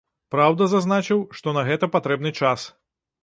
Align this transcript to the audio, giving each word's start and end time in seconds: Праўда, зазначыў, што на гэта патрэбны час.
Праўда, 0.35 0.67
зазначыў, 0.71 1.19
што 1.39 1.53
на 1.59 1.65
гэта 1.69 1.91
патрэбны 1.97 2.31
час. 2.41 2.65